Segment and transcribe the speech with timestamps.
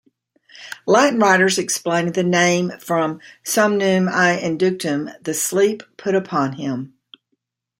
[0.87, 6.95] Latin writers explained the name from "somnum ei inductum", the "sleep put upon him.